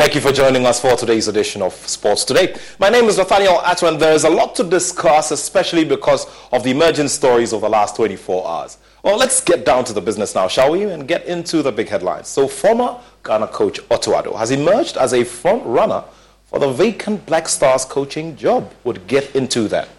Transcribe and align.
Thank 0.00 0.14
you 0.14 0.22
for 0.22 0.32
joining 0.32 0.64
us 0.64 0.80
for 0.80 0.96
today's 0.96 1.28
edition 1.28 1.60
of 1.60 1.74
Sports 1.74 2.24
Today. 2.24 2.56
My 2.78 2.88
name 2.88 3.04
is 3.04 3.18
Nathaniel 3.18 3.60
Atto, 3.60 3.86
and 3.86 4.00
there 4.00 4.14
is 4.14 4.24
a 4.24 4.30
lot 4.30 4.54
to 4.54 4.64
discuss, 4.64 5.30
especially 5.30 5.84
because 5.84 6.26
of 6.52 6.64
the 6.64 6.70
emerging 6.70 7.08
stories 7.08 7.52
of 7.52 7.60
the 7.60 7.68
last 7.68 7.96
24 7.96 8.48
hours. 8.48 8.78
Well, 9.02 9.18
let's 9.18 9.42
get 9.42 9.66
down 9.66 9.84
to 9.84 9.92
the 9.92 10.00
business 10.00 10.34
now, 10.34 10.48
shall 10.48 10.72
we? 10.72 10.84
And 10.84 11.06
get 11.06 11.26
into 11.26 11.62
the 11.62 11.70
big 11.70 11.90
headlines. 11.90 12.28
So, 12.28 12.48
former 12.48 12.98
Ghana 13.24 13.48
coach 13.48 13.78
Otto 13.90 14.34
has 14.38 14.50
emerged 14.50 14.96
as 14.96 15.12
a 15.12 15.22
front 15.22 15.66
runner 15.66 16.02
for 16.46 16.58
the 16.58 16.72
vacant 16.72 17.26
Black 17.26 17.46
Stars 17.46 17.84
coaching 17.84 18.36
job. 18.36 18.72
Would 18.84 19.06
get 19.06 19.36
into 19.36 19.68
that. 19.68 19.90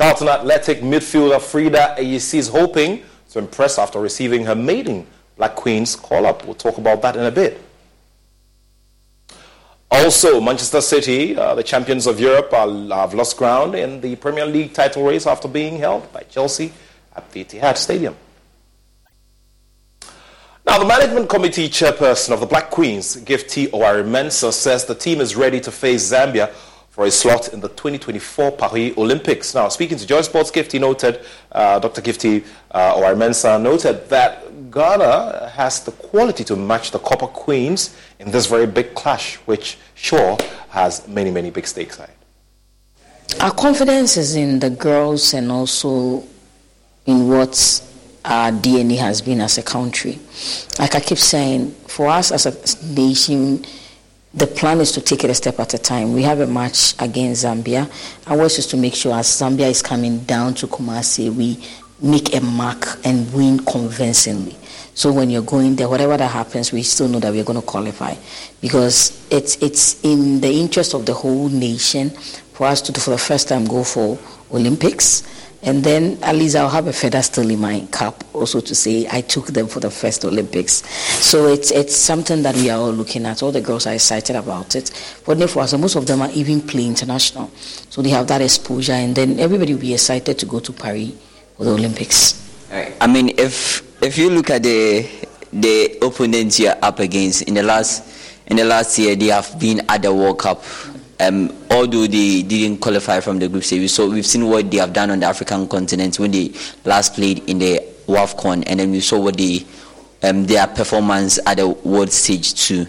Charlton 0.00 0.26
Athletic 0.26 0.80
midfielder 0.80 1.38
Freda 1.38 1.96
Ayisi 1.96 2.38
is 2.38 2.48
hoping 2.48 3.04
to 3.30 3.38
impress 3.38 3.78
after 3.78 4.00
receiving 4.00 4.46
her 4.46 4.56
maiden 4.56 5.06
Black 5.36 5.54
Queens 5.54 5.96
call 5.96 6.26
up. 6.26 6.44
We'll 6.44 6.54
talk 6.54 6.78
about 6.78 7.02
that 7.02 7.16
in 7.16 7.24
a 7.24 7.30
bit. 7.30 7.60
Also, 9.90 10.40
Manchester 10.40 10.80
City, 10.80 11.36
uh, 11.36 11.54
the 11.54 11.62
champions 11.62 12.06
of 12.06 12.18
Europe, 12.18 12.52
are, 12.52 12.68
have 12.96 13.14
lost 13.14 13.36
ground 13.36 13.74
in 13.74 14.00
the 14.00 14.16
Premier 14.16 14.44
League 14.44 14.72
title 14.72 15.04
race 15.04 15.26
after 15.26 15.46
being 15.46 15.78
held 15.78 16.12
by 16.12 16.20
Chelsea 16.22 16.72
at 17.14 17.30
the 17.30 17.44
Etihad 17.44 17.76
Stadium. 17.76 18.16
Now, 20.66 20.78
the 20.78 20.84
management 20.84 21.28
committee 21.28 21.68
chairperson 21.68 22.30
of 22.30 22.40
the 22.40 22.46
Black 22.46 22.70
Queens, 22.70 23.16
Gifty 23.18 23.68
Oware-Mensah, 23.68 24.52
says 24.52 24.84
the 24.84 24.94
team 24.94 25.20
is 25.20 25.36
ready 25.36 25.60
to 25.60 25.70
face 25.70 26.10
Zambia 26.10 26.50
for 26.88 27.04
a 27.04 27.10
slot 27.10 27.52
in 27.52 27.60
the 27.60 27.68
2024 27.68 28.52
Paris 28.52 28.96
Olympics. 28.96 29.54
Now, 29.54 29.68
speaking 29.68 29.98
to 29.98 30.06
Joy 30.06 30.22
Sports, 30.22 30.50
Gifty 30.50 30.80
noted, 30.80 31.20
uh, 31.52 31.78
Dr. 31.80 32.00
Gifty 32.00 32.44
uh, 32.70 32.94
Oware-Mensah 32.94 33.60
noted 33.60 34.08
that 34.08 34.43
Ghana 34.74 35.50
has 35.54 35.84
the 35.84 35.92
quality 35.92 36.42
to 36.44 36.56
match 36.56 36.90
the 36.90 36.98
Copper 36.98 37.28
Queens 37.28 37.94
in 38.18 38.32
this 38.32 38.46
very 38.46 38.66
big 38.66 38.94
clash, 38.94 39.36
which 39.46 39.78
sure 39.94 40.36
has 40.70 41.06
many, 41.06 41.30
many 41.30 41.50
big 41.50 41.66
stakes 41.66 41.98
ahead. 41.98 42.10
Our 43.40 43.52
confidence 43.52 44.16
is 44.16 44.34
in 44.34 44.58
the 44.58 44.70
girls 44.70 45.32
and 45.32 45.52
also 45.52 46.24
in 47.06 47.28
what 47.28 47.54
our 48.24 48.50
DNA 48.50 48.96
has 48.98 49.22
been 49.22 49.40
as 49.40 49.58
a 49.58 49.62
country. 49.62 50.18
Like 50.78 50.96
I 50.96 51.00
keep 51.00 51.18
saying, 51.18 51.70
for 51.86 52.08
us 52.08 52.32
as 52.32 52.46
a 52.46 52.84
nation, 52.94 53.64
the 54.32 54.48
plan 54.48 54.80
is 54.80 54.90
to 54.92 55.00
take 55.00 55.22
it 55.22 55.30
a 55.30 55.34
step 55.34 55.60
at 55.60 55.74
a 55.74 55.78
time. 55.78 56.12
We 56.14 56.22
have 56.22 56.40
a 56.40 56.46
match 56.48 56.94
against 56.98 57.44
Zambia. 57.44 57.88
Our 58.26 58.38
wish 58.38 58.58
is 58.58 58.66
to 58.68 58.76
make 58.76 58.94
sure 58.94 59.14
as 59.14 59.28
Zambia 59.28 59.70
is 59.70 59.82
coming 59.82 60.20
down 60.20 60.54
to 60.54 60.66
Kumasi, 60.66 61.32
we 61.32 61.62
make 62.00 62.34
a 62.34 62.40
mark 62.40 62.98
and 63.04 63.32
win 63.32 63.60
convincingly. 63.60 64.56
So 64.94 65.12
when 65.12 65.28
you're 65.30 65.42
going 65.42 65.76
there, 65.76 65.88
whatever 65.88 66.16
that 66.16 66.30
happens, 66.30 66.72
we 66.72 66.82
still 66.82 67.08
know 67.08 67.18
that 67.20 67.32
we're 67.32 67.44
going 67.44 67.60
to 67.60 67.66
qualify 67.66 68.14
because 68.60 69.26
it's 69.30 69.56
it's 69.62 70.02
in 70.04 70.40
the 70.40 70.60
interest 70.60 70.94
of 70.94 71.04
the 71.06 71.14
whole 71.14 71.48
nation 71.48 72.10
for 72.10 72.66
us 72.66 72.80
to, 72.82 73.00
for 73.00 73.10
the 73.10 73.18
first 73.18 73.48
time, 73.48 73.64
go 73.64 73.82
for 73.82 74.18
Olympics 74.52 75.24
and 75.64 75.82
then 75.82 76.18
at 76.22 76.36
least 76.36 76.56
I'll 76.56 76.68
have 76.68 76.86
a 76.88 76.92
feather 76.92 77.22
still 77.22 77.48
in 77.48 77.58
my 77.58 77.86
cap 77.90 78.22
also 78.34 78.60
to 78.60 78.74
say 78.74 79.08
I 79.10 79.22
took 79.22 79.46
them 79.46 79.66
for 79.66 79.80
the 79.80 79.90
first 79.90 80.24
Olympics. 80.24 80.86
So 81.24 81.46
it's 81.48 81.70
it's 81.70 81.96
something 81.96 82.42
that 82.42 82.54
we 82.54 82.68
are 82.68 82.78
all 82.78 82.92
looking 82.92 83.24
at. 83.24 83.42
All 83.42 83.50
the 83.50 83.62
girls 83.62 83.86
are 83.86 83.94
excited 83.94 84.36
about 84.36 84.76
it. 84.76 84.90
But 85.24 85.38
for 85.48 85.60
us, 85.60 85.72
most 85.76 85.96
of 85.96 86.06
them 86.06 86.20
are 86.20 86.30
even 86.32 86.60
playing 86.60 86.90
international. 86.90 87.50
So 87.88 88.02
they 88.02 88.10
have 88.10 88.26
that 88.26 88.42
exposure 88.42 88.92
and 88.92 89.16
then 89.16 89.40
everybody 89.40 89.72
will 89.72 89.80
be 89.80 89.94
excited 89.94 90.38
to 90.38 90.46
go 90.46 90.60
to 90.60 90.72
Paris 90.72 91.12
for 91.56 91.64
the 91.64 91.72
Olympics. 91.72 92.40
I 93.00 93.06
mean 93.06 93.30
if 93.38 93.82
if 94.04 94.18
you 94.18 94.28
look 94.28 94.50
at 94.50 94.62
the 94.62 95.08
the 95.50 95.98
opponents 96.02 96.60
you're 96.60 96.76
up 96.82 96.98
against 96.98 97.40
in 97.42 97.54
the 97.54 97.62
last 97.62 98.04
in 98.48 98.56
the 98.58 98.64
last 98.64 98.98
year 98.98 99.16
they 99.16 99.28
have 99.28 99.58
been 99.58 99.80
at 99.88 100.02
the 100.02 100.12
World 100.12 100.38
Cup 100.38 100.62
um, 101.20 101.50
although 101.70 102.06
they 102.06 102.42
didn't 102.42 102.78
qualify 102.80 103.20
from 103.20 103.38
the 103.38 103.48
group 103.48 103.62
stage. 103.62 103.88
So 103.88 104.10
we've 104.10 104.26
seen 104.26 104.46
what 104.48 104.68
they 104.68 104.78
have 104.78 104.92
done 104.92 105.10
on 105.12 105.20
the 105.20 105.26
African 105.26 105.66
continent 105.68 106.18
when 106.18 106.32
they 106.32 106.52
last 106.84 107.14
played 107.14 107.48
in 107.48 107.60
the 107.60 107.80
WAFCON, 108.08 108.64
and 108.66 108.80
then 108.80 108.90
we 108.90 108.98
saw 108.98 109.20
what 109.20 109.36
they 109.36 109.64
um, 110.24 110.44
their 110.44 110.66
performance 110.66 111.38
at 111.46 111.58
the 111.58 111.68
world 111.68 112.10
stage 112.10 112.54
too. 112.54 112.86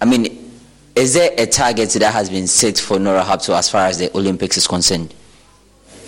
I 0.00 0.04
mean, 0.04 0.52
is 0.96 1.14
there 1.14 1.30
a 1.38 1.46
target 1.46 1.90
that 1.90 2.12
has 2.12 2.28
been 2.28 2.48
set 2.48 2.76
for 2.76 2.98
Nora 2.98 3.22
Häuptle 3.22 3.56
as 3.56 3.70
far 3.70 3.86
as 3.86 3.98
the 3.98 4.14
Olympics 4.16 4.56
is 4.58 4.66
concerned? 4.66 5.14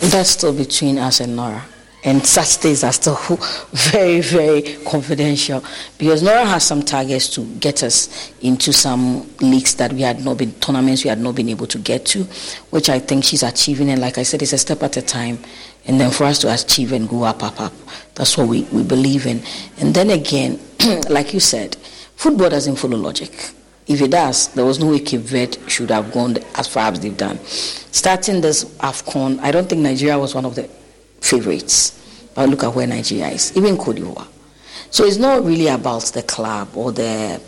That's 0.01 0.31
still 0.31 0.53
between 0.53 0.99
us 0.99 1.21
and 1.21 1.37
Nora 1.37 1.65
and 2.05 2.27
such 2.27 2.57
things 2.57 2.83
are 2.83 2.93
still 2.93 3.15
very, 3.73 4.21
very 4.21 4.63
confidential 4.85 5.63
because 5.99 6.23
Nora 6.23 6.45
has 6.45 6.65
some 6.65 6.83
targets 6.83 7.29
to 7.31 7.45
get 7.57 7.83
us 7.83 8.33
into 8.41 8.73
some 8.73 9.29
leagues 9.39 9.77
that 9.77 9.93
we 9.93 10.03
had 10.03 10.25
not 10.25 10.39
been, 10.39 10.53
tournaments 10.55 11.05
we 11.05 11.11
had 11.11 11.21
not 11.21 11.37
been 11.37 11.49
able 11.49 11.67
to 11.69 11.79
get 11.79 12.05
to, 12.07 12.25
which 12.71 12.89
I 12.89 12.99
think 12.99 13.25
she's 13.25 13.43
achieving. 13.45 13.89
And 13.91 14.01
like 14.01 14.19
I 14.19 14.25
said, 14.25 14.43
it's 14.43 14.53
a 14.53 14.59
step 14.59 14.83
at 14.83 14.97
a 14.97 15.03
time. 15.03 15.39
And 15.87 16.01
then 16.01 16.11
for 16.11 16.25
us 16.25 16.39
to 16.41 16.53
achieve 16.53 16.93
and 16.93 17.09
go 17.09 17.23
up, 17.23 17.43
up, 17.43 17.61
up, 17.61 17.73
that's 18.15 18.37
what 18.37 18.49
we, 18.49 18.63
we 18.65 18.83
believe 18.83 19.27
in. 19.27 19.43
And 19.79 19.95
then 19.95 20.11
again, 20.11 20.59
like 21.09 21.33
you 21.33 21.41
said, 21.41 21.77
football 22.17 22.51
doesn't 22.51 22.77
follow 22.77 22.97
logic. 22.97 23.51
If 23.87 24.01
it 24.01 24.13
does, 24.13 24.49
there 24.55 24.65
was 24.65 24.79
no 24.79 24.91
way 24.91 25.01
Cape 25.01 25.21
Verde 25.23 25.59
should 25.69 25.91
have 25.91 26.13
gone 26.13 26.39
as 26.57 26.69
far 26.69 26.93
as 26.93 27.01
they've 27.01 27.17
done. 27.17 27.39
Starting 27.45 28.41
this 28.41 28.65
AFCON, 28.79 29.41
I 29.41 29.51
don't 29.51 29.69
think 29.69 29.83
Nigeria 29.83 30.19
was 30.19 30.35
one 30.35 30.45
of 30.45 30.55
the 30.55 30.69
favorites. 31.23 32.31
But 32.35 32.49
look 32.51 32.65
at 32.65 32.75
where 32.75 32.87
Nigeria 32.87 33.29
is, 33.29 33.57
even 33.57 33.77
Cote 33.79 33.97
d'Ivoire. 33.97 34.27
So 34.91 35.05
it's 35.05 35.17
not 35.17 35.45
really 35.45 35.69
about 35.69 36.03
the 36.13 36.23
club 36.23 36.69
or 36.77 36.93
the 36.93 37.41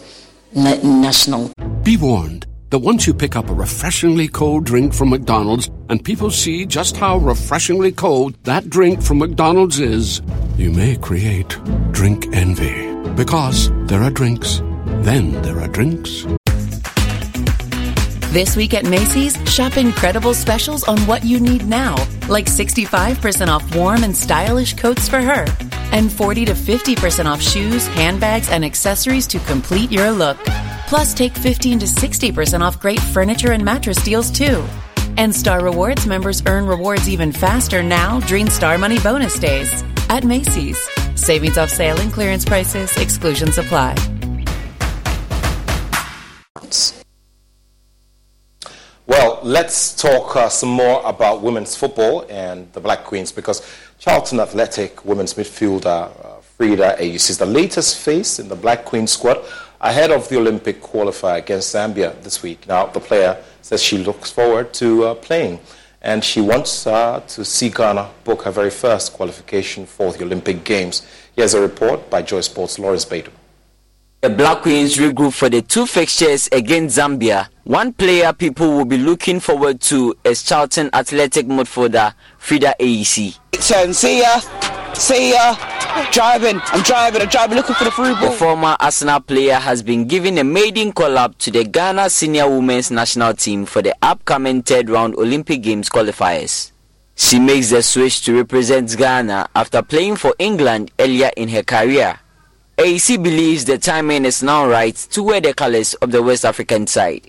na- 0.54 0.82
national. 0.82 1.52
Be 1.82 1.96
warned 1.96 2.46
that 2.70 2.78
once 2.78 3.06
you 3.06 3.14
pick 3.14 3.36
up 3.36 3.50
a 3.50 3.54
refreshingly 3.54 4.28
cold 4.28 4.64
drink 4.64 4.94
from 4.94 5.10
McDonald's 5.10 5.70
and 5.88 6.04
people 6.04 6.30
see 6.30 6.64
just 6.66 6.96
how 6.96 7.18
refreshingly 7.18 7.92
cold 7.92 8.34
that 8.44 8.68
drink 8.70 9.02
from 9.02 9.18
McDonald's 9.18 9.78
is, 9.80 10.22
you 10.56 10.70
may 10.70 10.96
create 10.96 11.50
drink 11.92 12.26
envy. 12.32 12.92
Because 13.14 13.70
there 13.86 14.02
are 14.02 14.10
drinks, 14.10 14.60
then 15.02 15.40
there 15.42 15.60
are 15.60 15.68
drinks. 15.68 16.26
This 18.34 18.56
week 18.56 18.74
at 18.74 18.84
Macy's, 18.84 19.38
shop 19.48 19.76
incredible 19.76 20.34
specials 20.34 20.82
on 20.82 20.98
what 21.02 21.22
you 21.22 21.38
need 21.38 21.68
now, 21.68 21.94
like 22.28 22.46
65% 22.46 23.46
off 23.46 23.76
warm 23.76 24.02
and 24.02 24.16
stylish 24.16 24.74
coats 24.74 25.08
for 25.08 25.20
her, 25.20 25.46
and 25.92 26.10
40 26.10 26.46
to 26.46 26.52
50% 26.52 27.26
off 27.26 27.40
shoes, 27.40 27.86
handbags, 27.86 28.50
and 28.50 28.64
accessories 28.64 29.28
to 29.28 29.38
complete 29.38 29.92
your 29.92 30.10
look. 30.10 30.36
Plus, 30.88 31.14
take 31.14 31.32
15 31.32 31.78
to 31.78 31.86
60% 31.86 32.60
off 32.60 32.80
great 32.80 32.98
furniture 32.98 33.52
and 33.52 33.64
mattress 33.64 34.02
deals 34.02 34.32
too. 34.32 34.64
And 35.16 35.32
Star 35.32 35.62
Rewards 35.62 36.04
members 36.04 36.42
earn 36.46 36.66
rewards 36.66 37.08
even 37.08 37.30
faster 37.30 37.84
now 37.84 38.18
during 38.26 38.50
Star 38.50 38.78
Money 38.78 38.98
bonus 38.98 39.38
days 39.38 39.84
at 40.08 40.24
Macy's. 40.24 40.88
Savings 41.14 41.56
off 41.56 41.70
sale 41.70 42.00
and 42.00 42.12
clearance 42.12 42.44
prices, 42.44 42.96
exclusions 42.96 43.58
apply. 43.58 43.94
Let's 49.44 49.92
talk 49.94 50.36
uh, 50.36 50.48
some 50.48 50.70
more 50.70 51.02
about 51.04 51.42
women's 51.42 51.76
football 51.76 52.24
and 52.30 52.72
the 52.72 52.80
Black 52.80 53.04
Queens 53.04 53.30
because 53.30 53.60
Charlton 53.98 54.40
Athletic 54.40 55.04
women's 55.04 55.34
midfielder 55.34 55.84
uh, 56.24 56.40
Freda 56.58 56.96
Ayisi 56.98 57.28
is 57.28 57.36
the 57.36 57.44
latest 57.44 57.98
face 57.98 58.38
in 58.38 58.48
the 58.48 58.56
Black 58.56 58.86
Queen 58.86 59.06
squad 59.06 59.44
ahead 59.82 60.10
of 60.10 60.26
the 60.30 60.38
Olympic 60.38 60.80
qualifier 60.80 61.36
against 61.36 61.74
Zambia 61.74 62.18
this 62.22 62.42
week. 62.42 62.66
Now, 62.66 62.86
the 62.86 63.00
player 63.00 63.36
says 63.60 63.82
she 63.82 63.98
looks 63.98 64.30
forward 64.30 64.72
to 64.80 65.04
uh, 65.08 65.14
playing 65.16 65.60
and 66.00 66.24
she 66.24 66.40
wants 66.40 66.86
uh, 66.86 67.20
to 67.28 67.44
see 67.44 67.68
Ghana 67.68 68.12
book 68.24 68.44
her 68.44 68.50
very 68.50 68.70
first 68.70 69.12
qualification 69.12 69.84
for 69.84 70.10
the 70.10 70.24
Olympic 70.24 70.64
Games. 70.64 71.06
Here's 71.36 71.52
a 71.52 71.60
report 71.60 72.08
by 72.08 72.22
Joy 72.22 72.40
Sports' 72.40 72.78
Lawrence 72.78 73.04
Beidou. 73.04 73.28
The 74.24 74.30
Black 74.30 74.62
Queens 74.62 74.96
regroup 74.96 75.34
for 75.34 75.50
the 75.50 75.60
two 75.60 75.84
fixtures 75.84 76.48
against 76.50 76.96
Zambia. 76.96 77.48
One 77.64 77.92
player 77.92 78.32
people 78.32 78.74
will 78.74 78.86
be 78.86 78.96
looking 78.96 79.38
forward 79.38 79.82
to 79.82 80.14
is 80.24 80.42
Charlton 80.42 80.88
Athletic 80.94 81.46
midfielder 81.46 82.14
Freda 82.40 82.72
Ayisi. 82.80 83.36
Turn, 83.52 83.88
um, 83.88 83.92
see 83.92 84.22
ya, 84.22 84.38
see 84.94 85.32
ya. 85.32 85.54
Driving, 86.10 86.58
I'm 86.64 86.82
driving, 86.82 87.20
I'm 87.20 87.28
driving, 87.28 87.56
looking 87.58 87.74
for 87.74 87.84
the 87.84 87.90
free 87.90 88.14
ball. 88.14 88.30
The 88.30 88.36
former 88.38 88.76
Arsenal 88.80 89.20
player 89.20 89.56
has 89.56 89.82
been 89.82 90.06
given 90.06 90.38
a 90.38 90.44
maiden 90.44 90.92
call 90.94 91.18
up 91.18 91.36
to 91.40 91.50
the 91.50 91.64
Ghana 91.64 92.08
senior 92.08 92.48
women's 92.48 92.90
national 92.90 93.34
team 93.34 93.66
for 93.66 93.82
the 93.82 93.94
upcoming 94.00 94.62
third 94.62 94.88
round 94.88 95.16
Olympic 95.16 95.60
Games 95.60 95.90
qualifiers. 95.90 96.72
She 97.14 97.38
makes 97.38 97.68
the 97.68 97.82
switch 97.82 98.22
to 98.24 98.34
represent 98.34 98.96
Ghana 98.96 99.50
after 99.54 99.82
playing 99.82 100.16
for 100.16 100.34
England 100.38 100.92
earlier 100.98 101.30
in 101.36 101.50
her 101.50 101.62
career. 101.62 102.20
Ayisi 102.76 103.22
believes 103.22 103.64
the 103.64 103.78
timing 103.78 104.24
is 104.24 104.42
now 104.42 104.66
right 104.66 104.96
to 104.96 105.22
wear 105.22 105.40
the 105.40 105.54
colours 105.54 105.94
of 105.94 106.10
the 106.10 106.20
West 106.20 106.44
African 106.44 106.88
side. 106.88 107.24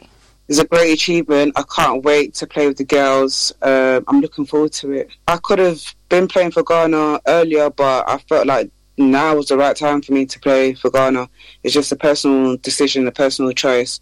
It's 0.48 0.58
a 0.58 0.66
great 0.66 0.92
achievement. 0.92 1.54
I 1.56 1.64
can't 1.64 2.04
wait 2.04 2.34
to 2.36 2.48
play 2.48 2.68
with 2.68 2.78
the 2.78 2.84
girls. 2.84 3.54
Uh, 3.62 4.02
I'm 4.08 4.22
looking 4.22 4.48
forward 4.48 4.74
to 4.74 4.92
it. 4.94 5.10
I 5.28 5.38
could 5.38 5.60
have 5.60 5.82
been 6.10 6.28
playing 6.28 6.52
for 6.52 6.64
Ghana 6.64 7.22
earlier, 7.28 7.70
but 7.70 8.10
I 8.10 8.18
felt 8.28 8.48
like 8.48 8.72
now 8.98 9.36
was 9.36 9.48
the 9.48 9.58
right 9.58 9.76
time 9.76 10.02
for 10.02 10.14
me 10.14 10.26
to 10.26 10.40
play 10.40 10.74
for 10.74 10.90
Ghana. 10.90 11.30
It's 11.64 11.76
just 11.76 11.92
a 11.92 11.96
personal 11.96 12.58
decision, 12.58 13.08
a 13.08 13.12
personal 13.12 13.52
choice, 13.52 14.02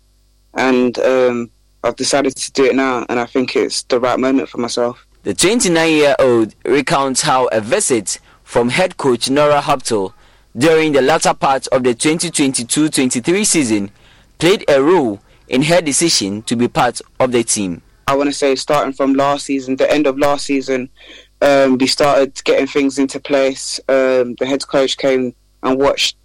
and 0.54 0.98
um, 1.00 1.52
I've 1.84 1.98
decided 1.98 2.38
to 2.38 2.52
do 2.54 2.64
it 2.64 2.76
now, 2.76 3.06
and 3.10 3.20
I 3.20 3.26
think 3.26 3.58
it's 3.58 3.84
the 3.84 4.00
right 4.00 4.18
moment 4.20 4.48
for 4.48 4.60
myself. 4.60 5.06
The 5.24 5.34
29-year-old 5.34 6.56
recounts 6.64 7.22
how 7.22 7.48
a 7.48 7.60
visit 7.60 8.20
from 8.44 8.70
head 8.70 8.96
coach 8.96 9.30
Nora 9.30 9.62
Häuptle 9.62 10.14
during 10.58 10.92
the 10.92 11.02
latter 11.02 11.34
part 11.34 11.68
of 11.68 11.84
the 11.84 11.96
2022-23 11.96 13.46
season 13.46 13.92
played 14.38 14.64
a 14.70 14.82
role 14.82 15.20
in 15.48 15.64
her 15.64 15.82
decision 15.82 16.42
to 16.44 16.56
be 16.56 16.68
part 16.68 17.02
of 17.20 17.32
the 17.32 17.44
team. 17.44 17.82
I 18.08 18.16
want 18.16 18.30
to 18.30 18.34
say 18.34 18.56
starting 18.56 18.94
from 18.94 19.14
last 19.14 19.46
season, 19.46 19.76
the 19.76 19.92
end 19.92 20.08
of 20.08 20.18
last 20.20 20.46
season, 20.46 20.90
um, 21.42 21.78
we 21.78 21.88
started 21.88 22.42
getting 22.44 22.68
things 22.68 23.00
into 23.00 23.20
place. 23.20 23.80
Um, 23.88 24.36
the 24.36 24.46
head 24.46 24.68
coach 24.68 24.98
came 24.98 25.34
and 25.62 25.80
watched 25.80 26.18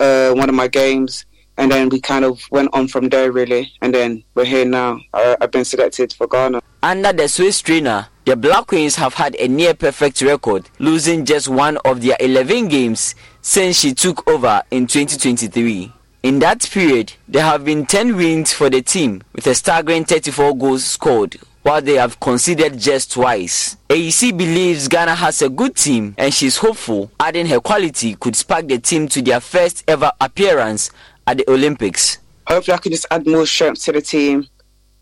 uh, 0.00 0.32
one 0.32 0.48
of 0.48 0.54
my 0.54 0.68
games, 0.68 1.24
and 1.56 1.70
then 1.70 1.88
we 1.88 2.00
kind 2.00 2.24
of 2.24 2.40
went 2.50 2.70
on 2.72 2.88
from 2.88 3.08
there, 3.08 3.32
really. 3.32 3.72
And 3.80 3.94
then 3.94 4.24
we're 4.34 4.44
here 4.44 4.64
now. 4.64 5.00
I, 5.12 5.36
I've 5.40 5.50
been 5.50 5.64
selected 5.64 6.12
for 6.12 6.26
Ghana. 6.26 6.60
Under 6.82 7.12
the 7.12 7.28
Swiss 7.28 7.60
trainer, 7.62 8.08
the 8.24 8.36
Black 8.36 8.66
Queens 8.66 8.96
have 8.96 9.14
had 9.14 9.36
a 9.36 9.48
near 9.48 9.74
perfect 9.74 10.20
record, 10.22 10.68
losing 10.78 11.24
just 11.24 11.48
one 11.48 11.78
of 11.84 12.02
their 12.02 12.16
11 12.20 12.68
games 12.68 13.14
since 13.40 13.78
she 13.80 13.94
took 13.94 14.26
over 14.28 14.62
in 14.70 14.86
2023. 14.86 15.92
In 16.24 16.38
that 16.38 16.68
period, 16.70 17.12
there 17.28 17.42
have 17.44 17.64
been 17.64 17.84
10 17.84 18.16
wins 18.16 18.52
for 18.52 18.70
the 18.70 18.80
team 18.80 19.22
with 19.34 19.46
a 19.46 19.54
staggering 19.54 20.04
34 20.04 20.56
goals 20.56 20.84
scored, 20.84 21.36
while 21.64 21.82
they 21.82 21.94
have 21.94 22.18
conceded 22.20 22.78
just 22.78 23.12
twice. 23.12 23.76
Ayisi 23.88 24.36
believes 24.36 24.88
Ghana 24.88 25.14
has 25.14 25.40
a 25.42 25.48
good 25.48 25.76
team 25.76 26.14
and 26.18 26.32
she's 26.32 26.58
hopeful 26.58 27.10
adding 27.20 27.46
her 27.46 27.60
quality 27.60 28.14
could 28.14 28.36
spark 28.36 28.68
the 28.68 28.78
team 28.78 29.08
to 29.08 29.22
their 29.22 29.40
first 29.40 29.84
ever 29.88 30.12
appearance 30.20 30.90
at 31.26 31.38
the 31.38 31.50
Olympics. 31.50 32.18
Hopefully, 32.46 32.74
I 32.74 32.78
can 32.78 32.92
just 32.92 33.06
add 33.10 33.26
more 33.26 33.46
strength 33.46 33.82
to 33.84 33.92
the 33.92 34.02
team, 34.02 34.46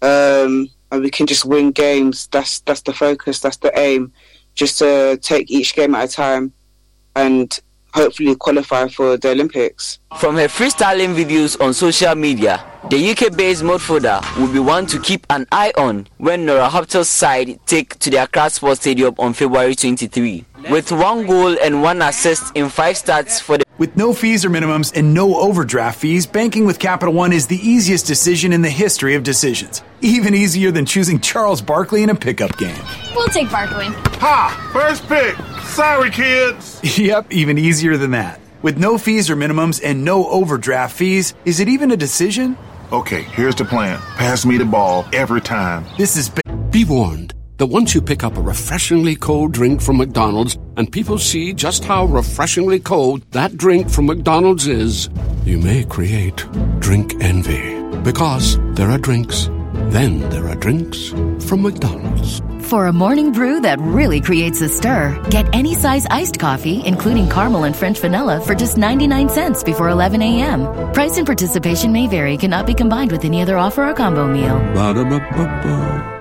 um, 0.01 0.69
and 0.91 1.03
we 1.03 1.11
can 1.11 1.27
just 1.27 1.45
win 1.45 1.73
games. 1.73 2.29
That's 2.29 2.61
that's 2.61 2.83
the 2.83 2.93
focus. 2.93 3.41
That's 3.41 3.57
the 3.57 3.77
aim. 3.79 4.13
Just 4.55 4.79
to 4.79 5.19
take 5.23 5.51
each 5.51 5.75
game 5.75 5.95
at 5.95 6.09
a 6.09 6.13
time, 6.13 6.53
and 7.17 7.59
hopefully 7.95 8.35
qualify 8.37 8.89
for 8.89 9.17
the 9.17 9.31
Olympics. 9.31 9.99
From 10.19 10.37
her 10.37 10.49
freestyling 10.49 11.15
videos 11.15 11.61
on 11.61 11.75
social 11.75 12.15
media, 12.15 12.65
the 12.91 13.11
UK-based 13.11 13.63
midfielder 13.63 14.21
will 14.39 14.53
be 14.53 14.59
one 14.59 14.87
to 14.87 15.01
keep 15.01 15.27
an 15.31 15.47
eye 15.53 15.73
on 15.77 16.07
when 16.19 16.47
Nora 16.47 16.69
Häuptle's 16.69 17.09
side 17.09 17.59
take 17.67 17.99
to 18.01 18.11
the 18.11 18.23
Accra 18.23 18.51
Sports 18.51 18.81
Stadium 18.81 19.15
on 19.19 19.33
February 19.33 19.75
23. 19.75 20.45
With 20.71 20.93
one 20.93 21.27
goal 21.27 21.57
and 21.63 21.83
one 21.83 22.03
assist 22.03 22.57
in 22.57 22.69
five 22.69 22.97
starts 22.97 23.41
for 23.41 23.59
the 23.59 23.65
with 23.82 23.96
no 23.96 24.12
fees 24.12 24.44
or 24.44 24.49
minimums 24.49 24.96
and 24.96 25.12
no 25.12 25.34
overdraft 25.40 25.99
fees, 25.99 26.25
banking 26.25 26.64
with 26.64 26.79
Capital 26.79 27.12
One 27.12 27.32
is 27.32 27.49
the 27.49 27.56
easiest 27.56 28.06
decision 28.06 28.52
in 28.52 28.62
the 28.62 28.70
history 28.70 29.17
of 29.17 29.25
decisions. 29.25 29.82
Even 30.00 30.37
easier 30.37 30.70
than 30.70 30.87
choosing 30.87 31.19
Charles 31.19 31.61
Barkley 31.61 32.05
in 32.05 32.08
a 32.08 32.14
pickup 32.14 32.56
game. 32.56 32.81
We'll 33.17 33.26
take 33.26 33.50
Barkley. 33.50 33.87
Ha! 34.20 34.70
First 34.73 35.08
pick. 35.08 35.34
Sorry, 35.64 36.11
kids. 36.11 36.79
yep, 36.96 37.26
even 37.32 37.58
easier 37.58 37.96
than 37.96 38.12
that. 38.12 38.40
With 38.62 38.79
no 38.79 38.99
fees 38.99 39.29
or 39.29 39.34
minimums 39.34 39.81
and 39.82 40.05
no 40.05 40.28
overdraft 40.28 40.94
fees, 40.96 41.35
is 41.44 41.58
it 41.58 41.69
even 41.69 41.90
a 41.90 41.96
decision? 41.96 42.56
Okay, 42.93 43.23
here's 43.23 43.56
the 43.56 43.64
plan. 43.64 43.99
Pass 44.14 44.46
me 44.46 44.58
the 44.58 44.64
ball 44.64 45.06
every 45.12 45.40
time. 45.40 45.87
This 45.99 46.17
is. 46.17 46.31
Be 46.70 46.85
warned 46.85 47.22
that 47.62 47.67
once 47.69 47.94
you 47.94 48.03
pick 48.03 48.25
up 48.25 48.37
a 48.37 48.41
refreshingly 48.41 49.14
cold 49.14 49.53
drink 49.53 49.81
from 49.81 49.97
McDonald's 49.97 50.59
and 50.76 50.91
people 50.91 51.17
see 51.17 51.53
just 51.53 51.85
how 51.85 52.06
refreshingly 52.06 52.81
cold 52.81 53.23
that 53.31 53.56
drink 53.56 53.88
from 53.88 54.06
McDonald's 54.06 54.67
is, 54.67 55.09
you 55.44 55.59
may 55.59 55.85
create 55.85 56.44
drink 56.81 57.14
envy. 57.20 57.81
Because 58.00 58.59
there 58.75 58.91
are 58.91 58.99
drinks, 58.99 59.47
then 59.94 60.29
there 60.31 60.49
are 60.49 60.56
drinks 60.56 61.11
from 61.47 61.62
McDonald's. 61.62 62.43
For 62.69 62.88
a 62.88 62.93
morning 62.93 63.31
brew 63.31 63.61
that 63.61 63.79
really 63.79 64.20
creates 64.20 64.61
a 64.61 64.69
stir, 64.69 65.17
get 65.31 65.49
any 65.55 65.76
size 65.76 66.05
iced 66.11 66.41
coffee, 66.41 66.85
including 66.85 67.31
caramel 67.31 67.62
and 67.62 67.76
French 67.76 68.00
vanilla, 68.00 68.41
for 68.41 68.56
just 68.56 68.76
99 68.76 69.29
cents 69.29 69.62
before 69.62 69.88
11 69.88 70.20
a.m. 70.20 70.67
Price 70.94 71.17
and 71.17 71.26
participation 71.26 71.93
may 71.93 72.09
vary, 72.09 72.37
cannot 72.37 72.67
be 72.67 72.75
combined 72.75 73.12
with 73.12 73.25
any 73.25 73.41
other 73.41 73.56
offer 73.56 73.88
or 73.88 73.94
combo 73.94 74.26
meal. 74.26 74.59
Ba-da-ba-ba-ba. 74.75 76.12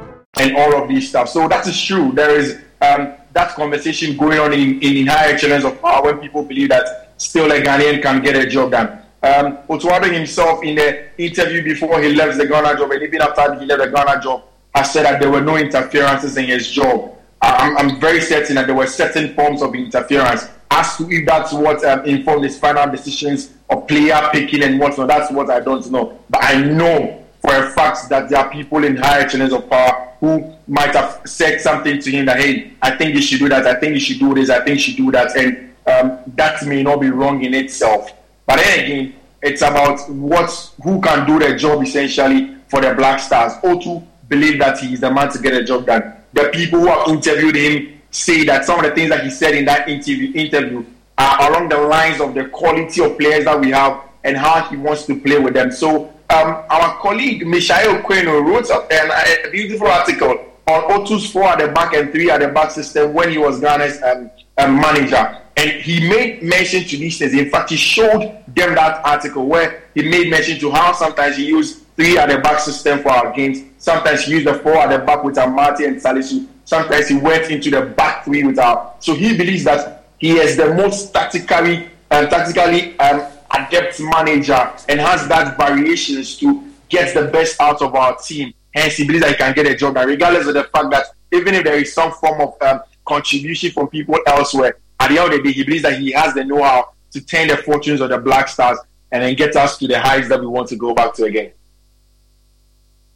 And 0.42 0.58
all 0.58 0.76
of 0.82 0.90
these 0.90 1.10
stuff. 1.10 1.30
So 1.30 1.48
that 1.48 1.68
is 1.68 1.80
true. 1.80 2.12
There 2.14 2.32
is 2.32 2.58
um, 2.82 3.14
that 3.34 3.54
conversation 3.54 4.18
going 4.18 4.40
on 4.40 4.54
in, 4.54 4.82
in, 4.82 4.98
in 4.98 5.06
higher 5.06 5.36
echelons 5.36 5.64
of 5.66 5.80
power 5.80 6.04
when 6.04 6.18
people 6.18 6.44
believe 6.44 6.70
that 6.70 7.14
still 7.18 7.52
a 7.52 7.62
Ghanaian 7.62 8.02
can 8.02 8.24
get 8.24 8.36
a 8.36 8.48
job 8.48 8.72
done. 8.72 8.88
Um, 9.22 9.60
Otto 9.70 9.90
Addo 9.90 10.12
himself 10.12 10.64
in 10.64 10.74
the 10.76 11.10
interview 11.22 11.64
before 11.64 12.02
he 12.02 12.16
left 12.16 12.40
the 12.40 12.48
Ghana 12.48 12.76
job 12.76 12.90
and 12.90 13.04
even 13.04 13.22
after 13.22 13.60
he 13.60 13.68
left 13.68 13.84
the 13.84 13.92
Ghana 13.92 14.20
job 14.20 14.46
has 14.74 14.92
said 14.92 15.04
that 15.04 15.20
there 15.20 15.30
were 15.30 15.42
no 15.42 15.58
interferences 15.58 16.36
in 16.38 16.46
his 16.46 16.72
job. 16.72 17.16
I'm, 17.40 17.78
I'm 17.78 18.00
very 18.00 18.22
certain 18.22 18.56
that 18.56 18.66
there 18.66 18.76
were 18.76 18.88
certain 18.88 19.36
forms 19.36 19.62
of 19.62 19.76
interference. 19.76 20.48
As 20.72 20.98
to 20.98 21.08
if 21.12 21.28
that's 21.28 21.54
what 21.54 21.84
um, 21.86 22.04
informed 22.06 22.46
his 22.46 22.58
final 22.58 22.90
decisions 22.90 23.54
of 23.70 23.88
player 23.88 24.30
picking 24.32 24.64
and 24.64 24.80
whatnot, 24.80 25.08
that's 25.08 25.32
what 25.32 25.52
I 25.52 25.60
don't 25.60 25.90
know. 25.92 26.20
But 26.30 26.44
I 26.44 26.64
know 26.64 27.21
for 27.52 27.66
a 27.66 27.70
fact 27.72 28.10
that 28.10 28.30
there 28.30 28.40
are 28.40 28.50
people 28.50 28.84
in 28.84 28.96
higher 28.96 29.22
echelons 29.22 29.54
of 29.54 29.70
power 29.70 30.14
who 30.20 30.54
might 30.68 30.94
have 30.96 31.22
said 31.26 31.60
something 31.60 32.00
to 32.00 32.12
him 32.12 32.26
that, 32.26 32.40
hey, 32.40 32.74
I 32.82 32.92
think 32.92 33.16
you 33.16 33.22
should 33.22 33.40
do 33.40 33.50
that, 33.50 33.66
I 33.66 33.76
think 33.76 33.94
you 33.94 34.00
should 34.00 34.20
do 34.20 34.34
this, 34.34 34.50
I 34.50 34.64
think 34.64 34.78
you 34.78 34.80
should 34.80 34.98
do 34.98 35.12
that. 35.12 35.36
And 35.36 35.74
um, 35.88 36.20
that 36.36 36.66
may 36.66 36.84
not 36.84 37.02
be 37.02 37.10
wrong 37.10 37.44
in 37.44 37.54
itself. 37.54 38.12
But 38.46 38.58
then 38.58 38.86
again, 38.86 39.16
it's 39.42 39.62
about 39.62 40.10
what 40.10 40.50
who 40.84 41.02
can 41.02 41.26
do 41.26 41.40
the 41.40 41.56
job 41.56 41.84
essentially 41.84 42.56
for 42.68 42.82
the 42.82 42.94
Black 42.94 43.20
Stars. 43.20 43.54
Otto 43.64 44.08
believe 44.30 44.60
that 44.60 44.80
he 44.80 44.94
is 44.94 45.02
the 45.02 45.12
man 45.12 45.30
to 45.32 45.40
get 45.40 45.54
a 45.54 45.64
job 45.64 45.88
done. 45.88 46.14
The 46.34 46.50
people 46.54 46.80
who 46.80 46.88
have 46.88 47.08
interviewed 47.08 47.56
him 47.56 48.02
say 48.12 48.46
that 48.46 48.66
some 48.66 48.80
of 48.80 48.86
the 48.86 48.92
things 48.92 49.10
that 49.10 49.24
he 49.24 49.30
said 49.30 49.56
in 49.56 49.66
that 49.66 49.90
interview 49.90 50.32
interview 50.34 50.86
are 51.18 51.50
along 51.50 51.70
the 51.70 51.78
lines 51.78 52.22
of 52.22 52.34
the 52.34 52.46
quality 52.46 53.04
of 53.04 53.18
players 53.18 53.46
that 53.46 53.60
we 53.60 53.72
have 53.72 54.02
and 54.24 54.38
how 54.38 54.64
he 54.70 54.78
wants 54.78 55.06
to 55.08 55.20
play 55.20 55.40
with 55.40 55.56
them. 55.56 55.72
So 55.72 56.14
um, 56.32 56.64
our 56.70 56.98
colleague 57.00 57.46
Mishael 57.46 58.02
Queno 58.02 58.44
wrote 58.46 58.70
a, 58.70 59.48
a 59.48 59.52
beautiful 59.52 59.88
article 59.88 60.52
on 60.68 60.92
Otto's 60.92 61.30
four 61.30 61.44
at 61.44 61.60
the 61.60 61.68
back 61.68 61.94
and 61.94 62.12
three 62.12 62.30
at 62.30 62.40
the 62.40 62.48
back 62.48 62.72
system 62.72 63.14
when 63.14 63.30
he 63.30 63.38
was 63.38 63.60
Ghana's 63.60 64.02
um, 64.02 64.32
um, 64.58 64.76
manager. 64.80 65.38
And 65.58 65.70
he 65.70 66.08
made 66.08 66.42
mention 66.42 66.86
to 66.86 66.98
these 66.98 67.20
things. 67.20 67.34
In 67.34 67.50
fact, 67.50 67.70
he 67.72 67.76
showed 67.76 68.22
them 68.48 68.76
that 68.76 69.06
article 69.06 69.46
where 69.46 69.84
he 69.94 70.04
made 70.04 70.30
mention 70.30 70.60
to 70.60 70.72
how 70.72 70.94
sometimes 70.94 71.36
he 71.38 71.48
used 71.48 71.84
three 71.96 72.18
at 72.18 72.30
the 72.30 72.38
back 72.40 72.60
system 72.60 73.00
for 73.00 73.10
our 73.10 73.34
games. 73.34 73.60
Sometimes 73.78 74.24
he 74.24 74.32
used 74.32 74.48
the 74.48 74.56
four 74.56 74.76
at 74.78 74.90
the 74.98 75.06
back 75.06 75.24
with 75.24 75.36
Amartey 75.36 75.88
and 75.88 75.98
Salisu. 75.98 76.48
Sometimes 76.64 77.10
he 77.10 77.18
went 77.18 77.52
into 77.52 77.70
the 77.70 77.82
back 77.82 78.24
three 78.24 78.44
with 78.44 78.58
our. 78.60 78.94
So 79.00 79.14
he 79.14 79.36
believes 79.36 79.66
that 79.66 80.06
he 80.20 80.38
is 80.38 80.56
the 80.56 80.74
most 80.74 81.14
tactically 81.14 81.90
and 82.12 82.30
tactically 82.30 82.98
um, 83.00 83.26
adept 83.56 84.00
manager 84.00 84.72
and 84.90 85.00
has 85.00 85.28
that 85.28 85.58
variations 85.58 86.38
to 86.38 86.64
get 86.90 87.14
the 87.14 87.28
best 87.28 87.60
out 87.62 87.82
of 87.82 87.96
our 87.96 88.18
team. 88.18 88.54
Hence, 88.74 88.96
he 88.96 89.06
believes 89.06 89.24
that 89.24 89.32
he 89.32 89.38
can 89.38 89.54
get 89.54 89.66
a 89.66 89.76
job. 89.76 89.98
And 89.98 90.10
regardless 90.10 90.48
of 90.48 90.54
the 90.54 90.64
fact 90.66 90.92
that 90.92 91.06
even 91.32 91.56
if 91.56 91.64
there 91.64 91.76
is 91.76 91.94
some 91.94 92.12
form 92.12 92.42
of 92.42 92.62
um, 92.62 92.82
contribution 93.06 93.72
from 93.72 93.88
people 93.88 94.18
elsewhere, 94.28 94.78
at 95.00 95.10
the 95.10 95.20
end 95.20 95.34
of 95.34 95.38
the 95.38 95.44
day, 95.44 95.52
he 95.52 95.64
believes 95.64 95.84
that 95.84 96.00
he 96.00 96.12
has 96.12 96.34
the 96.34 96.44
know-how 96.44 96.94
to 97.12 97.22
turn 97.22 97.48
the 97.48 97.58
fortunes 97.58 98.02
of 98.02 98.10
the 98.10 98.18
Black 98.18 98.48
Stars 98.48 98.78
and 99.12 99.24
then 99.24 99.36
get 99.36 99.56
us 99.56 99.78
to 99.78 99.88
the 99.88 100.00
heights 100.00 100.30
that 100.30 100.40
we 100.40 100.48
want 100.48 100.70
to 100.70 100.76
go 100.76 100.94
back 100.94 101.14
to 101.16 101.26
again. 101.26 101.52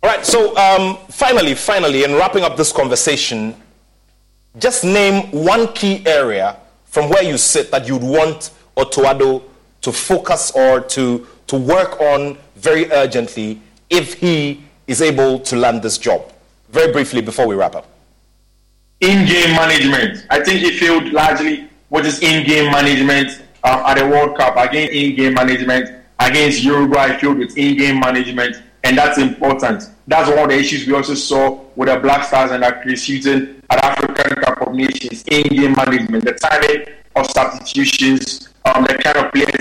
All 0.03 0.09
right, 0.09 0.25
so 0.25 0.55
um, 0.57 0.97
finally, 1.09 1.55
finally, 1.55 2.03
in 2.03 2.13
wrapping 2.13 2.43
up 2.43 2.57
this 2.57 2.71
conversation, 2.71 3.55
just 4.59 4.83
name 4.83 5.31
one 5.31 5.71
key 5.73 6.05
area 6.05 6.57
from 6.85 7.09
where 7.09 7.23
you 7.23 7.37
sit 7.37 7.71
that 7.71 7.87
you'd 7.87 8.03
want 8.03 8.51
Otto 8.77 9.03
Addo 9.03 9.43
to 9.85 9.91
focus 9.91 10.51
or 10.55 10.81
to, 10.81 11.27
to 11.45 11.55
work 11.55 12.01
on 12.01 12.35
very 12.55 12.91
urgently 12.91 13.61
if 13.91 14.15
he 14.15 14.63
is 14.87 14.99
able 14.99 15.37
to 15.37 15.55
land 15.55 15.83
this 15.83 15.99
job. 15.99 16.33
Very 16.69 16.91
briefly 16.91 17.21
before 17.21 17.45
we 17.45 17.53
wrap 17.53 17.75
up. 17.75 17.87
In-game 19.01 19.51
management. 19.51 20.25
I 20.31 20.43
think 20.43 20.61
he 20.61 20.71
failed 20.71 21.13
largely 21.13 21.69
what 21.89 22.03
is 22.03 22.19
in-game 22.23 22.71
management 22.71 23.43
uh, 23.63 23.83
at 23.85 23.99
the 23.99 24.07
World 24.07 24.35
Cup. 24.35 24.57
Again, 24.57 24.89
in-game 24.89 25.35
management. 25.35 26.01
Against 26.19 26.63
Uruguay, 26.63 27.19
failed 27.19 27.37
with 27.37 27.55
in-game 27.55 27.99
management, 27.99 28.55
and 28.83 28.97
that's 28.97 29.19
important. 29.19 29.83
That's 30.07 30.29
one 30.29 30.39
of 30.39 30.49
the 30.49 30.57
issues 30.57 30.87
we 30.87 30.93
also 30.93 31.13
saw 31.13 31.59
with 31.75 31.89
the 31.89 31.99
Black 31.99 32.25
Stars 32.25 32.49
and 32.49 32.63
Chris 32.81 33.05
Hughton 33.05 33.61
at 33.69 33.83
African 33.83 34.41
Cup 34.41 34.65
of 34.65 34.73
Nations. 34.73 35.23
In-game 35.27 35.73
management, 35.73 36.23
the 36.23 36.33
timing 36.33 36.87
of 37.15 37.29
substitutions, 37.29 38.49
um, 38.65 38.83
the 38.83 38.99
kind 39.03 39.17
of 39.17 39.31
players 39.31 39.55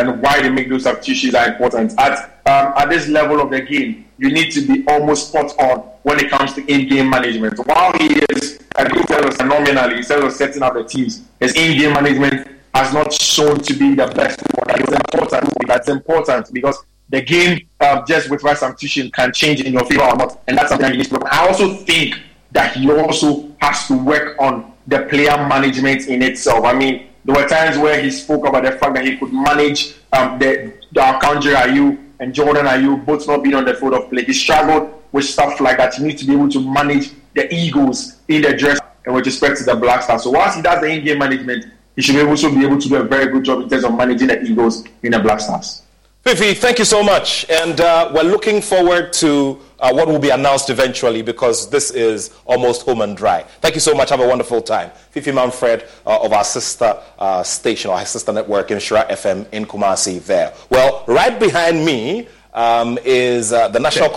and 0.00 0.22
why 0.22 0.40
they 0.40 0.48
make 0.48 0.68
those 0.68 0.84
substitutions 0.84 1.34
are 1.34 1.48
important. 1.48 1.98
At 1.98 2.24
um, 2.46 2.72
at 2.76 2.88
this 2.88 3.08
level 3.08 3.40
of 3.40 3.50
the 3.50 3.60
game, 3.60 4.06
you 4.18 4.30
need 4.30 4.50
to 4.52 4.62
be 4.62 4.84
almost 4.88 5.28
spot 5.28 5.52
on 5.58 5.80
when 6.02 6.18
it 6.18 6.30
comes 6.30 6.54
to 6.54 6.72
in-game 6.72 7.08
management. 7.10 7.58
While 7.66 7.92
he 7.98 8.20
is, 8.30 8.60
I 8.76 8.88
think, 8.88 9.06
phenomenally 9.36 9.98
in 9.98 10.02
terms 10.02 10.24
of 10.24 10.32
setting 10.32 10.62
up 10.62 10.74
the 10.74 10.84
teams, 10.84 11.22
his 11.38 11.54
in-game 11.54 11.92
management 11.92 12.48
has 12.74 12.92
not 12.94 13.12
shown 13.12 13.58
to 13.60 13.74
be 13.74 13.94
the 13.94 14.06
best. 14.06 14.40
It's 14.68 14.92
important. 14.92 15.52
That's 15.66 15.88
important 15.88 16.52
because 16.52 16.82
the 17.08 17.20
game 17.20 17.66
uh, 17.80 18.04
just 18.06 18.30
with 18.30 18.42
right 18.42 18.56
substitution 18.56 19.10
can 19.10 19.32
change 19.32 19.60
in 19.60 19.72
your 19.72 19.84
favor 19.84 20.04
or 20.04 20.16
not, 20.16 20.40
and 20.46 20.56
that's 20.56 20.70
something 20.70 20.90
he 20.92 20.98
needs 20.98 21.08
to. 21.10 21.20
I 21.30 21.46
also 21.46 21.74
think 21.74 22.14
that 22.52 22.74
he 22.76 22.90
also 22.90 23.50
has 23.60 23.86
to 23.88 23.98
work 23.98 24.40
on 24.40 24.72
the 24.86 25.00
player 25.06 25.36
management 25.46 26.06
in 26.06 26.22
itself. 26.22 26.64
I 26.64 26.72
mean, 26.72 27.09
there 27.24 27.34
were 27.34 27.48
times 27.48 27.78
where 27.78 28.00
he 28.00 28.10
spoke 28.10 28.46
about 28.46 28.64
the 28.64 28.72
fact 28.72 28.94
that 28.94 29.04
he 29.04 29.16
could 29.16 29.32
manage 29.32 29.94
um, 30.12 30.38
the, 30.38 30.72
the 30.92 31.00
Akanji 31.00 31.54
Ayew 31.54 31.98
and 32.18 32.34
Jordan 32.34 32.66
Ayew 32.66 33.04
both 33.04 33.26
not 33.26 33.42
being 33.42 33.54
on 33.54 33.64
the 33.64 33.74
field 33.74 33.94
of 33.94 34.08
play. 34.10 34.24
He 34.24 34.32
struggled 34.32 35.02
with 35.12 35.24
stuff 35.24 35.60
like 35.60 35.76
that. 35.78 35.94
He 35.94 36.04
needs 36.04 36.22
to 36.22 36.26
be 36.26 36.34
able 36.34 36.48
to 36.50 36.60
manage 36.60 37.10
the 37.34 37.52
egos 37.54 38.16
in 38.28 38.42
the 38.42 38.56
dress 38.56 38.78
and 39.04 39.14
with 39.14 39.26
respect 39.26 39.58
to 39.58 39.64
the 39.64 39.74
Black 39.74 40.02
Stars. 40.02 40.22
So 40.24 40.30
once 40.30 40.54
he 40.54 40.62
does 40.62 40.80
the 40.80 40.86
in-game 40.86 41.18
management, 41.18 41.66
he 41.96 42.02
should 42.02 42.26
also 42.26 42.50
be 42.54 42.64
able 42.64 42.78
to 42.78 42.88
do 42.88 42.96
a 42.96 43.04
very 43.04 43.30
good 43.32 43.44
job 43.44 43.62
in 43.62 43.68
terms 43.68 43.84
of 43.84 43.94
managing 43.94 44.28
the 44.28 44.42
egos 44.42 44.84
in 45.02 45.12
the 45.12 45.18
Black 45.18 45.40
Stars. 45.40 45.82
Fifi, 46.22 46.52
thank 46.52 46.78
you 46.78 46.84
so 46.84 47.02
much. 47.02 47.48
And 47.48 47.80
uh, 47.80 48.10
we're 48.14 48.24
looking 48.24 48.60
forward 48.60 49.10
to 49.14 49.58
uh, 49.78 49.90
what 49.90 50.06
will 50.06 50.18
be 50.18 50.28
announced 50.28 50.68
eventually 50.68 51.22
because 51.22 51.70
this 51.70 51.90
is 51.90 52.34
almost 52.44 52.82
home 52.82 53.00
and 53.00 53.16
dry. 53.16 53.42
Thank 53.62 53.74
you 53.74 53.80
so 53.80 53.94
much. 53.94 54.10
Have 54.10 54.20
a 54.20 54.28
wonderful 54.28 54.60
time. 54.60 54.90
Fifi 55.12 55.32
Manfred 55.32 55.88
uh, 56.06 56.20
of 56.20 56.34
our 56.34 56.44
sister 56.44 57.00
uh, 57.18 57.42
station, 57.42 57.90
our 57.90 58.04
sister 58.04 58.32
network, 58.32 58.68
Nhyira 58.68 59.08
FM 59.08 59.46
in 59.50 59.64
Kumasi 59.64 60.22
there. 60.26 60.52
Well, 60.68 61.04
right 61.06 61.40
behind 61.40 61.84
me 61.86 62.28
um, 62.52 62.98
is 63.04 63.52
uh, 63.52 63.68
the 63.68 63.80
National 63.80 64.08